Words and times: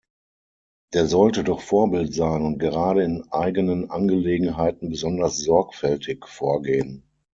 Der 0.95 1.05
sollte 1.05 1.43
doch 1.43 1.59
Vorbild 1.61 2.11
sein 2.15 2.41
und 2.41 2.57
gerade 2.57 3.03
in 3.03 3.21
eigenen 3.31 3.91
Angelegenheiten 3.91 4.89
besonders 4.89 5.37
sorgfältig 5.37 6.25
vorgehen. 6.27 7.03